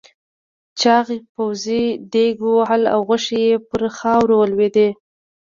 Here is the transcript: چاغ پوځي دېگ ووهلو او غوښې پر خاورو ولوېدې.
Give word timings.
چاغ 0.79 1.07
پوځي 1.33 1.83
دېگ 2.13 2.35
ووهلو 2.41 2.91
او 2.95 2.99
غوښې 3.07 3.45
پر 3.69 3.81
خاورو 3.97 4.35
ولوېدې. 4.37 4.87